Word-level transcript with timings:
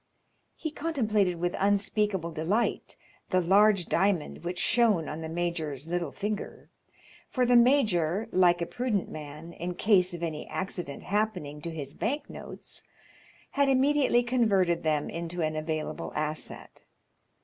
He 0.55 0.71
contemplated 0.71 1.39
with 1.39 1.55
unspeakable 1.59 2.31
delight 2.31 2.97
the 3.29 3.39
large 3.39 3.85
diamond 3.85 4.43
which 4.43 4.57
shone 4.57 5.07
on 5.07 5.21
the 5.21 5.29
major's 5.29 5.87
little 5.87 6.11
finger; 6.11 6.71
for 7.29 7.45
the 7.45 7.55
major, 7.55 8.27
like 8.31 8.63
a 8.63 8.65
prudent 8.65 9.11
man, 9.11 9.53
in 9.53 9.75
case 9.75 10.15
of 10.15 10.23
any 10.23 10.47
accident 10.47 11.03
happening 11.03 11.61
to 11.61 11.69
his 11.69 11.93
bank 11.93 12.31
notes, 12.31 12.83
had 13.51 13.69
immediately 13.69 14.23
converted 14.23 14.81
them 14.81 15.07
into 15.07 15.43
an 15.43 15.55
available 15.55 16.11
asset. 16.15 16.81